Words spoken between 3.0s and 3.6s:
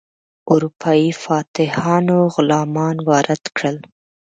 وارد